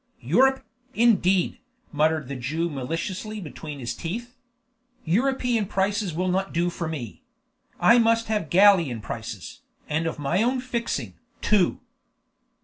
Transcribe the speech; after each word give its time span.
"Europe, 0.19 0.63
indeed!" 0.95 1.59
muttered 1.91 2.27
the 2.27 2.35
Jew 2.35 2.71
maliciously 2.71 3.39
between 3.39 3.77
his 3.77 3.93
teeth. 3.93 4.35
"European 5.05 5.67
prices 5.67 6.11
will 6.11 6.27
not 6.27 6.51
do 6.53 6.71
for 6.71 6.87
me. 6.87 7.21
I 7.79 7.99
must 7.99 8.25
have 8.27 8.49
Gallian 8.49 9.01
prices 9.03 9.59
and 9.87 10.07
of 10.07 10.17
my 10.17 10.41
own 10.41 10.59
fixing, 10.59 11.19
too!" 11.43 11.81